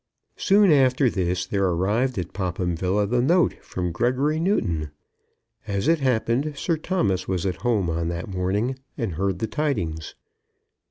[0.37, 4.89] Soon after this there arrived at Popham Villa the note from Gregory Newton.
[5.67, 10.15] As it happened, Sir Thomas was at home on that morning, and heard the tidings.